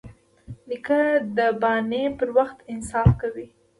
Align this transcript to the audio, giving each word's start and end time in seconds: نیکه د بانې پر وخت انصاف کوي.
نیکه 0.67 1.01
د 1.37 1.39
بانې 1.61 2.03
پر 2.17 2.29
وخت 2.37 2.57
انصاف 2.73 3.09
کوي. 3.21 3.47